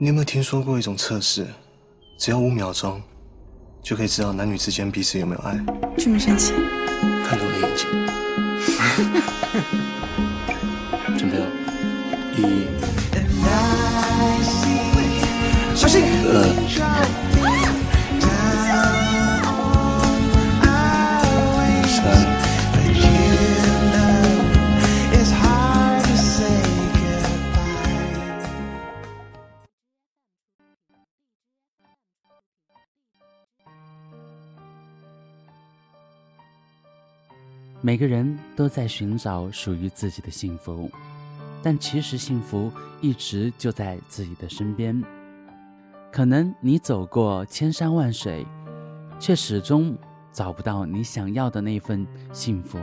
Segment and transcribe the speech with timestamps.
[0.00, 1.44] 你有没有听说过一种测试？
[2.16, 3.02] 只要五秒钟，
[3.82, 5.58] 就可以知道男女之间彼此有没有爱。
[5.96, 6.52] 这么神奇？
[7.26, 7.88] 看着我的眼睛。
[11.18, 11.46] 准备了，
[12.36, 12.68] 一，
[15.74, 16.04] 小心！
[16.26, 17.37] 二。
[37.80, 40.90] 每个人都在寻找属于自己的幸福，
[41.62, 45.00] 但其实幸福一直就在自己的身边。
[46.10, 48.44] 可能你走过千山万水，
[49.20, 49.96] 却始终
[50.32, 52.80] 找不到你想要的那份幸福。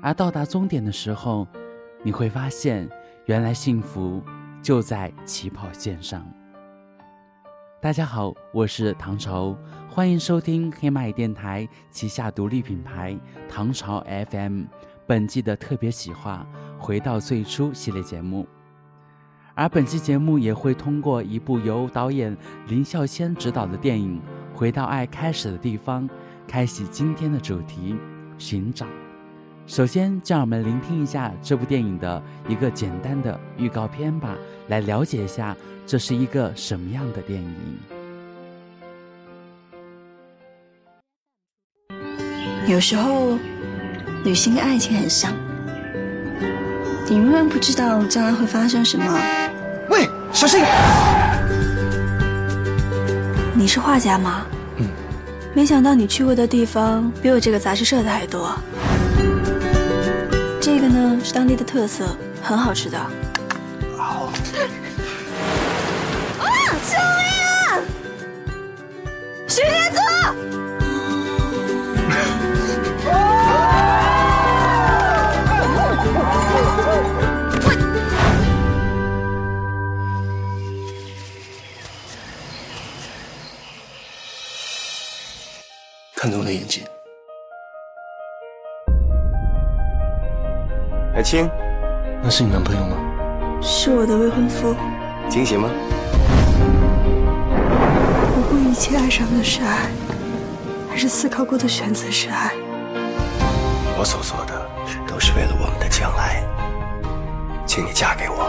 [0.00, 1.46] 而到达终点的时候，
[2.02, 2.88] 你会发现，
[3.26, 4.22] 原来幸福
[4.62, 6.26] 就在起跑线上。
[7.82, 9.54] 大家好，我是唐朝，
[9.94, 13.16] 欢迎收听黑蚂蚁电台旗下独立品牌
[13.48, 14.64] 唐朝 FM
[15.06, 16.44] 本季的特别企划
[16.82, 18.44] 《回到最初》系列节目。
[19.54, 24.20] 而本期节目也会通过一部由导演林孝谦执导的电影
[24.58, 26.08] 《回到爱开始的地方》，
[26.48, 27.94] 开启今天的主题——
[28.36, 28.88] 寻找。
[29.64, 35.56] 首先，让我们聆听一下这部电影的一个简单的预告片吧，来了解一下。
[35.86, 37.54] 这是一个什么样的电影？
[42.66, 43.38] 有时候，
[44.24, 45.32] 旅行跟爱情很像，
[47.06, 49.04] 你永远不知道将来会发生什么。
[49.90, 50.64] 喂，小心！
[53.52, 54.46] 你是画家吗？
[54.78, 54.88] 嗯。
[55.52, 58.58] 没想到你去过的地方比我这个杂志社的还多。
[60.58, 62.98] 这个呢是当地的特色，很好吃的。
[63.96, 64.32] 好。
[69.46, 70.73] 徐天祖，看着我
[86.54, 86.84] 眼睛，
[91.12, 91.50] 海清，
[92.22, 92.96] 那是你男朋友吗？
[93.60, 94.72] 是我的未婚夫。
[95.28, 95.68] 惊喜吗？
[98.34, 99.90] 不顾一切爱上的是爱，
[100.88, 102.52] 还是思考过的选择是爱？
[103.98, 104.54] 我所做的
[105.08, 106.40] 都是为了我们的将来，
[107.66, 108.44] 请你嫁给我。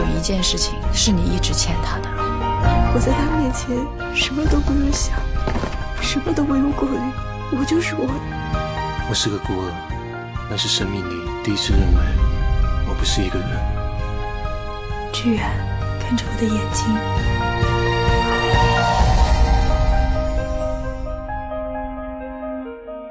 [0.00, 2.15] 有一件事情是你一直欠他的。
[2.94, 3.76] 我在他面前
[4.14, 5.18] 什么都不用想，
[6.00, 6.98] 什么都不用顾虑，
[7.58, 8.06] 我就是我。
[9.08, 9.70] 我是个孤儿，
[10.50, 12.00] 那是生命里第一次认为
[12.88, 13.48] 我不是一个人。
[15.12, 15.48] 志远，
[16.00, 16.86] 看着我的眼睛。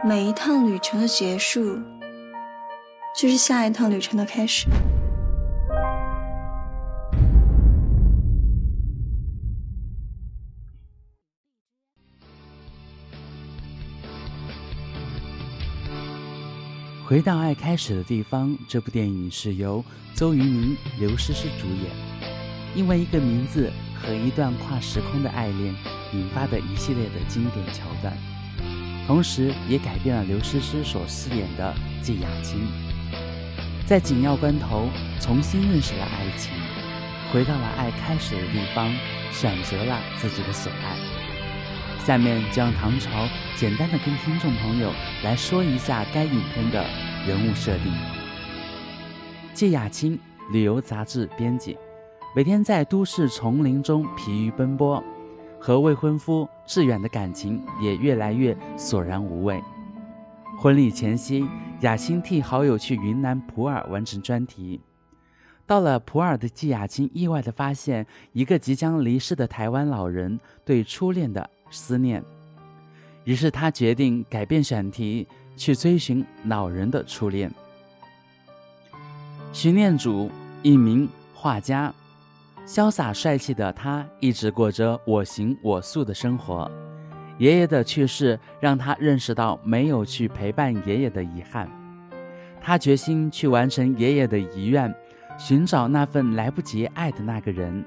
[0.03, 1.79] 每一趟旅程的结束，
[3.15, 4.67] 就是下一趟旅程的开始。
[17.07, 19.85] 回到爱开始的地方，这部电影是由
[20.15, 21.95] 周渝民、刘诗诗主演。
[22.75, 25.75] 因为一个名字和一段跨时空的爱恋
[26.13, 28.11] 引发的一系列的经典桥段，
[29.05, 32.67] 同时也改变了刘诗诗所饰演的季雅青，
[33.85, 34.89] 在紧要关头
[35.21, 36.53] 重新认识了爱情，
[37.31, 38.91] 回到了爱开始的地方，
[39.31, 41.14] 选择了自己的所爱。
[42.05, 44.91] 下面就让唐朝简单的跟听众朋友
[45.23, 46.85] 来说一下该影片的
[47.27, 47.91] 人物设定。
[49.55, 50.19] 季雅青，
[50.51, 51.75] 旅游杂志编辑，
[52.35, 55.03] 每天在都市丛林中疲于奔波，
[55.59, 59.59] 和未婚夫志远的感情也越来越索然无味。
[60.59, 61.43] 婚礼前夕，
[61.81, 64.79] 雅青替好友去云南普洱完成专题。
[65.65, 71.49] 到了普洱的季雅青意外地发现，一个即将离世的台湾老人对初恋的。
[71.69, 72.23] 思念，
[73.23, 77.51] 于是他决定改变选题，去追寻老人的初恋。
[79.51, 80.29] 徐念祖，
[80.61, 81.93] 一名画家，
[82.67, 86.69] 潇洒帅气的他一直过着我行我素的生活。
[87.37, 91.69] 爷爷的去世让他认识到没有去陪伴爷爷的遗憾，
[92.61, 94.93] 他决心去完成爷爷的遗愿，
[95.37, 97.83] 寻找那份来不及爱的那个人。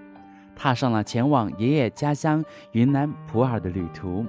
[0.59, 4.27] 踏上了前往爷爷家乡云南普洱的旅途。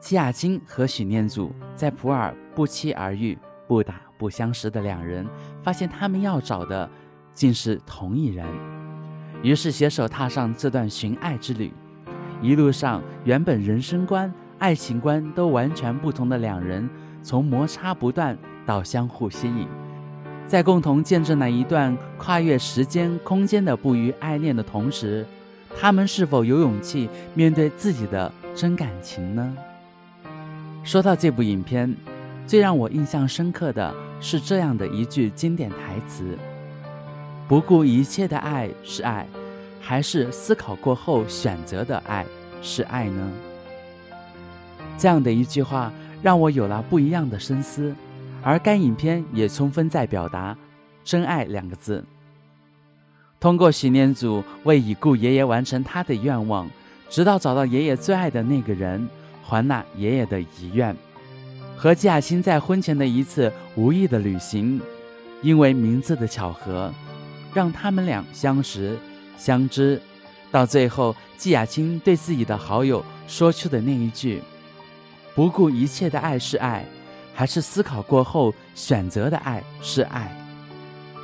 [0.00, 3.38] 齐亚金和许念祖在普洱不期而遇，
[3.68, 5.24] 不打不相识的两人
[5.62, 6.90] 发现他们要找的
[7.32, 8.44] 竟是同一人，
[9.44, 11.72] 于是携手踏上这段寻爱之旅。
[12.40, 16.90] 一路上，原本人生观、爱情观都完全不同的两人，
[17.22, 18.36] 从摩擦不断
[18.66, 19.68] 到相互吸引，
[20.46, 25.26] 在共同见证了一段跨越时间、空间的不渝爱恋的同时，
[25.80, 29.56] 他们是否有勇气面对自己的真感情呢？
[30.84, 31.94] 说到这部影片，
[32.46, 36.36] 最让我印象深刻的是这样的一句经典台词
[37.48, 39.26] ：“不顾一切的爱是爱。”
[39.84, 42.24] 还是思考过后选择的爱
[42.62, 43.32] 是爱呢？
[44.96, 45.92] 这样的一句话
[46.22, 47.92] 让我有了不一样的深思，
[48.42, 50.56] 而该影片也充分在表达
[51.04, 52.04] “真爱”两个字。
[53.40, 56.70] 通过许念祖为已故爷爷完成他的愿望，
[57.08, 59.08] 直到找到爷爷最爱的那个人，
[59.42, 60.96] 还那爷爷的遗愿，
[61.76, 64.80] 和季亚青在婚前的一次无意的旅行，
[65.42, 66.92] 因为名字的巧合，
[67.52, 68.96] 让他们俩相识。
[69.36, 70.00] 相知，
[70.52, 74.40] 到最后，季亚青对自己的好友说出的那一句
[75.34, 76.86] “不顾一切的爱是爱，
[77.34, 80.30] 还是思考过后选择的爱是爱”，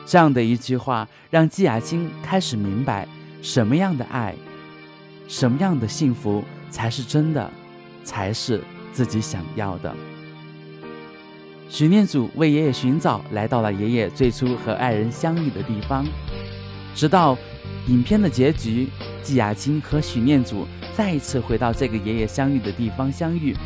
[0.07, 3.07] 这样的一句话，让季亚青开始明白
[3.43, 4.35] 什么样的爱，
[5.29, 7.51] 什么样的幸福才是真的，
[8.05, 8.63] 才是
[8.93, 9.95] 自己想要的。
[11.69, 16.07] 许念祖为爷爷寻找，来到了爷爷最初和爱人相遇的地方，
[16.95, 17.37] 直到。
[17.89, 18.89] 影片的结局，
[19.23, 23.57] 季亚青和许念祖再一次回到这个爷爷相遇的地方相遇，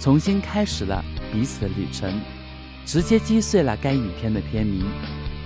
[0.00, 2.12] 重新开始了彼此的旅程，
[2.84, 4.82] 直接击碎了该影片的片名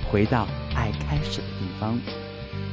[0.11, 1.95] 《回到爱开始的地方》。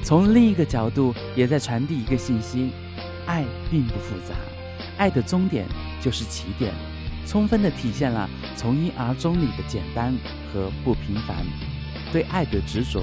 [0.03, 2.71] 从另一个角度，也在传递一个信息：
[3.25, 4.35] 爱并不复杂，
[4.97, 5.65] 爱的终点
[6.01, 6.73] 就是起点，
[7.25, 10.13] 充分的体现了从一而终里的简单
[10.53, 11.38] 和不平凡，
[12.13, 13.01] 对爱的执着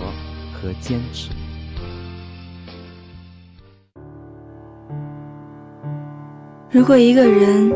[0.55, 1.31] 和坚持。
[6.71, 7.73] 如果一个人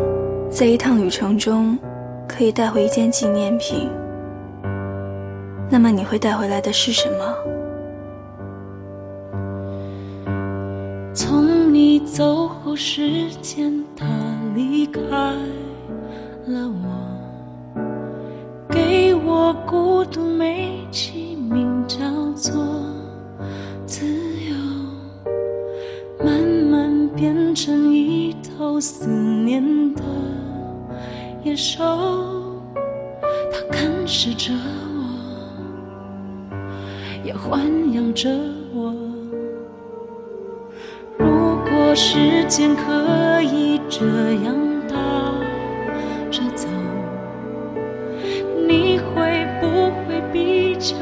[0.51, 1.79] 在一趟旅程中
[2.31, 3.91] 可以带回一件纪念品，
[5.69, 7.37] 那么你会带回来的是什么？
[11.13, 14.07] 从你走后，时间它
[14.55, 15.01] 离开
[16.47, 17.83] 了我，
[18.71, 21.99] 给我孤独美其名叫
[22.35, 22.65] 做
[23.85, 24.57] 自由，
[26.25, 28.81] 慢慢变成一头。
[28.81, 29.63] 思念
[29.95, 30.03] 的
[31.43, 31.83] 野兽，
[33.51, 34.53] 它啃食着
[34.95, 35.01] 我，
[37.25, 38.29] 也豢养着
[38.75, 38.95] 我。
[41.17, 44.05] 如果时间可以这
[44.45, 44.55] 样
[44.87, 44.95] 倒
[46.31, 46.69] 着走，
[48.69, 50.95] 你会不会比较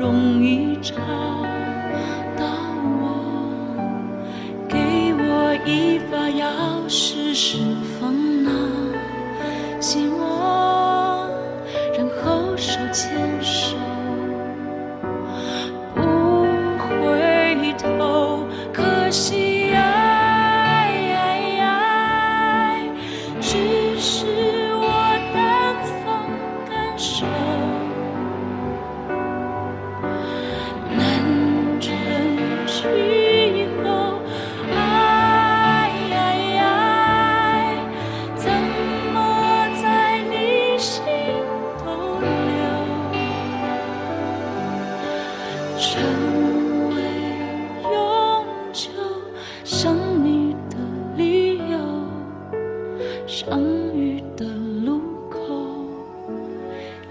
[0.00, 0.31] 容易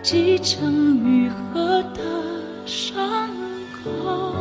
[0.02, 2.02] 积成愈合的
[2.66, 3.30] 伤
[3.84, 4.36] 口，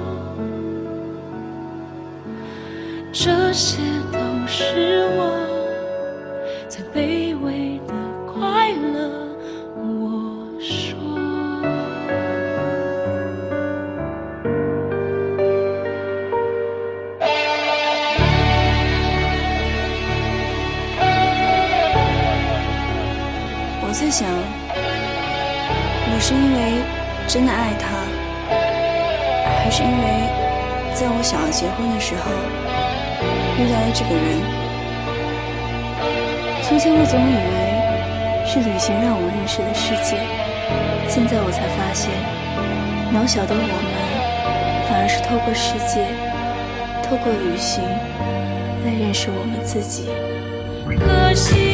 [3.13, 5.40] 这些都是我。
[26.31, 26.79] 是因为
[27.27, 28.07] 真的爱他，
[29.59, 29.95] 还是因为
[30.95, 32.31] 在我想要结婚的时候？
[33.59, 34.39] 遇到了这个人，
[36.63, 40.23] 从前我总以为是旅行让我认识的世界，
[41.09, 42.13] 现在我才发现，
[43.13, 43.93] 渺小的我们，
[44.89, 46.07] 反而是透过世界，
[47.03, 47.83] 透过旅行，
[48.85, 50.07] 来认识我们自己。
[50.97, 51.70] 可惜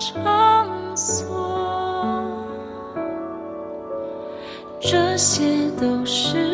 [0.00, 2.32] 场所，
[4.80, 6.49] 这些都是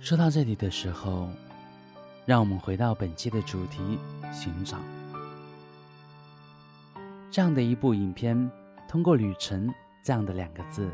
[0.00, 1.28] 说到这里的时候，
[2.24, 3.98] 让我们回到本期的主题——
[4.32, 4.78] 寻找。
[7.30, 8.50] 这样的一部影片，
[8.88, 9.68] 通过“旅程”
[10.02, 10.88] 这样的两个字，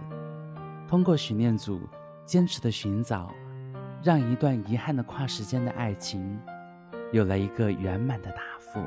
[0.89, 1.81] 通过许念祖
[2.25, 3.31] 坚持的寻找，
[4.03, 6.39] 让一段遗憾的跨时间的爱情
[7.13, 8.83] 有了一个圆满的答复。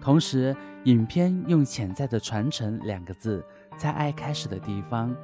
[0.00, 3.44] 同时，影片用潜在的传承两个字，
[3.76, 5.14] 在爱开始的地方，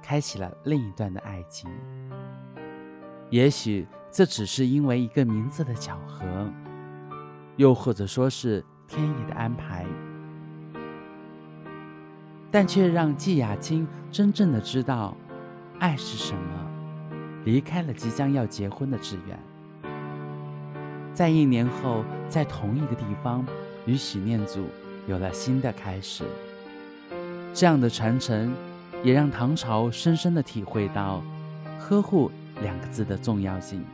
[0.00, 1.68] 开启了另一段的爱情。
[3.30, 6.24] 也许这只是因为一个名字的巧合，
[7.56, 9.84] 又或者说是天意的安排，
[12.52, 15.16] 但却让季雅青真正的知道
[15.80, 16.70] 爱是什么，
[17.44, 19.36] 离开了即将要结婚的志远，
[21.12, 23.44] 在一年后，在同一个地方
[23.86, 24.66] 与许念祖
[25.08, 26.24] 有了新的开始。
[27.52, 28.54] 这样的传承，
[29.02, 31.20] 也让唐朝深深的体会到
[31.80, 32.30] 呵护。
[32.62, 33.84] 两个字的重要性，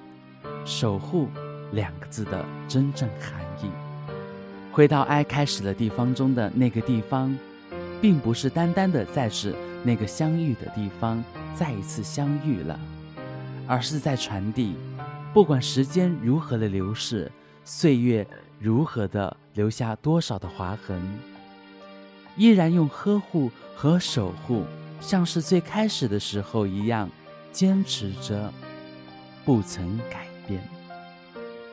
[0.64, 1.28] 守护
[1.72, 3.70] 两个字的真正含义。
[4.70, 7.36] 回到爱开始的地方中的那个地方，
[8.00, 9.54] 并不是单单的在指
[9.84, 11.22] 那个相遇的地方
[11.54, 12.80] 再一次相遇了，
[13.66, 14.74] 而是在传递，
[15.34, 17.30] 不管时间如何的流逝，
[17.64, 18.26] 岁月
[18.58, 21.02] 如何的留下多少的划痕，
[22.36, 24.64] 依然用呵护和守护，
[25.00, 27.10] 像是最开始的时候一样。
[27.52, 28.52] 坚持着，
[29.44, 30.60] 不曾改变。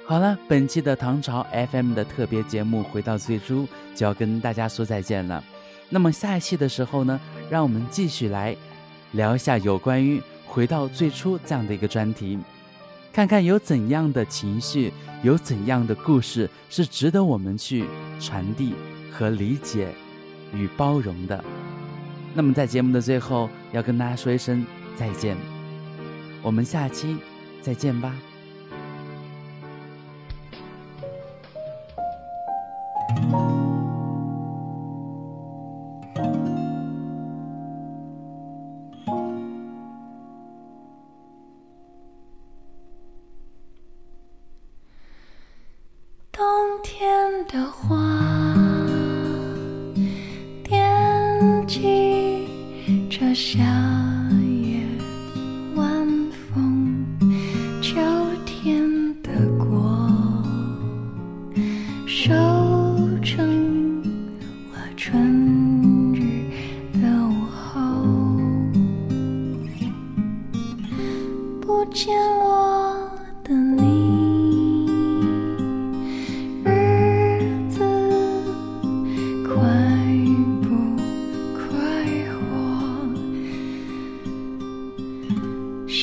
[0.06, 5.44] 好了，本期的唐朝 FM 的特别节目回到最初就要跟大家说再见了。
[5.88, 7.20] 那么下一期的时候呢，
[7.50, 8.56] 让我们继续来
[9.12, 12.40] 聊一下有关于回到最初这样的一个专题，
[13.14, 17.86] 看看有怎样的情绪，有怎样的故事是值得我们去
[18.20, 18.74] 传递
[19.12, 19.90] 和理解
[20.54, 21.44] 与包容的。
[22.34, 25.59] 那么在节目的最后，要跟大家说一声再见。
[26.42, 27.18] 我们下期
[27.62, 28.16] 再见吧。
[46.32, 46.46] 冬
[46.82, 47.98] 天的花，
[50.64, 52.48] 惦记
[53.10, 54.19] 着夏。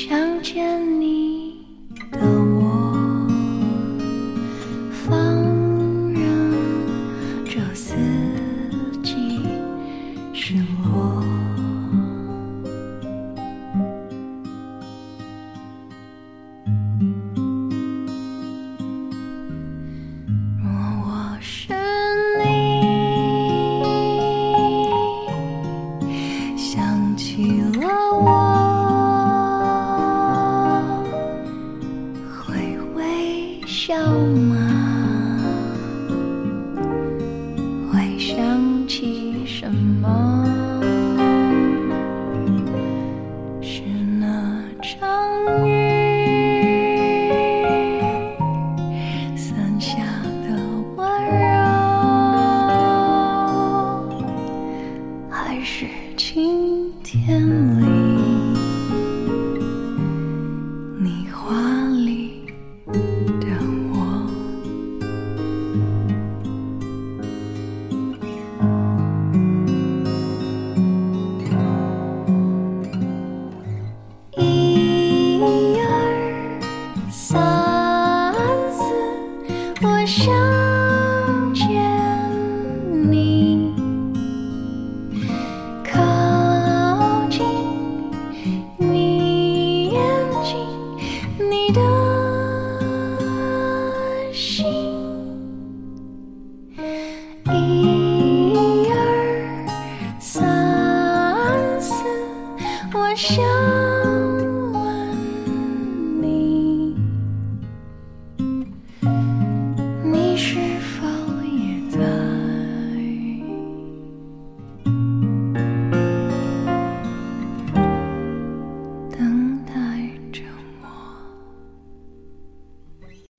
[0.09, 0.96] 想见你